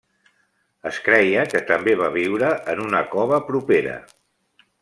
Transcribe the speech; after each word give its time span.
Es 0.91 0.99
creia 1.07 1.43
que 1.51 1.61
també 1.73 1.95
va 2.01 2.09
viure 2.17 2.51
en 2.75 2.83
una 2.89 3.05
cova 3.15 3.41
propera. 3.51 3.99